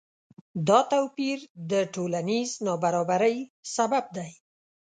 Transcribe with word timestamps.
دا 0.67 0.79
توپیر 0.91 1.39
د 1.71 1.73
ټولنیز 1.93 2.49
نابرابری 2.65 3.37
سبب 3.75 4.05
دی. 4.17 4.29